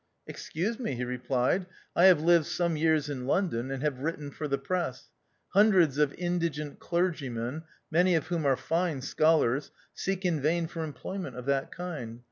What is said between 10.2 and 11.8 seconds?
in vain for employment of that